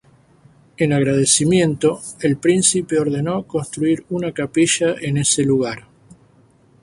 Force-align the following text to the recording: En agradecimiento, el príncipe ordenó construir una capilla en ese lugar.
En 0.77 0.93
agradecimiento, 0.93 2.01
el 2.21 2.37
príncipe 2.37 2.97
ordenó 2.99 3.43
construir 3.45 4.03
una 4.09 4.31
capilla 4.31 4.95
en 4.99 5.17
ese 5.17 5.43
lugar. 5.43 5.83